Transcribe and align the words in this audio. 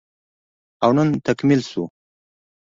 او 0.83 0.89
نن 0.97 1.09
تکميل 1.25 1.61
شو 1.69 1.83